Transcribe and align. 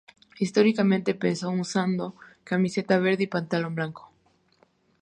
Históricamente 0.39 1.11
empezó 1.11 1.51
usando 1.51 2.15
camiseta 2.43 2.97
verde 2.97 3.25
y 3.25 3.27
pantalón 3.27 3.75
blanco. 3.75 4.11